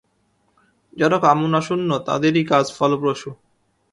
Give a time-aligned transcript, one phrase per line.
[0.97, 3.29] যাঁরা কামনাশূন্য, তাঁদেরই কাজ ফলপ্রসূ।